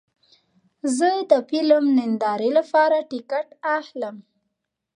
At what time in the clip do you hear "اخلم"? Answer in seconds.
3.77-4.15